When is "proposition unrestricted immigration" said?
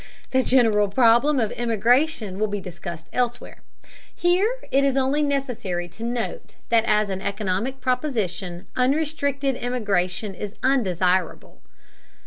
7.81-10.33